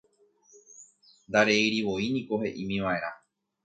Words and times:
Ndareirivoíniko 1.29 2.43
he'ímiva'erã 2.45 3.19